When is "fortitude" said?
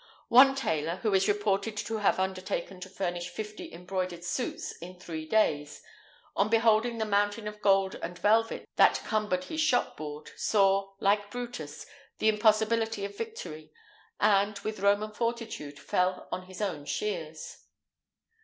15.11-15.77